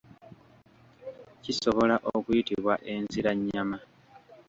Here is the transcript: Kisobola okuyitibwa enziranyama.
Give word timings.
Kisobola 1.43 1.95
okuyitibwa 2.15 2.73
enziranyama. 2.93 3.77